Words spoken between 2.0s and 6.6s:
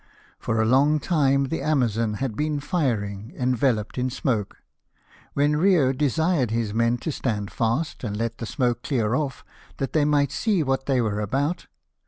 had been firing, enveloped in smoke, when Riou desired